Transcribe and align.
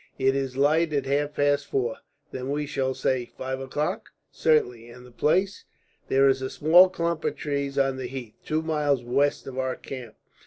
It 0.17 0.35
is 0.35 0.57
light 0.57 0.93
at 0.93 1.05
half 1.05 1.35
past 1.35 1.67
four." 1.67 1.97
"Then 2.31 2.47
shall 2.65 2.87
we 2.87 2.93
say 2.95 3.25
five 3.37 3.59
o'clock?" 3.59 4.09
"Certainly." 4.31 4.89
"And 4.89 5.05
the 5.05 5.11
place?" 5.11 5.65
"There 6.07 6.27
is 6.27 6.41
a 6.41 6.49
small 6.49 6.89
clump 6.89 7.23
of 7.23 7.35
trees 7.35 7.77
on 7.77 7.97
the 7.97 8.07
heath, 8.07 8.33
two 8.43 8.63
miles 8.63 9.03
west 9.03 9.45
of 9.45 9.59
our 9.59 9.75
camp." 9.75 10.15